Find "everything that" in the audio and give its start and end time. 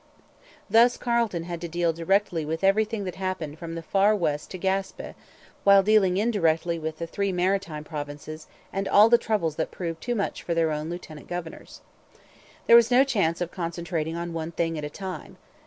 2.63-3.17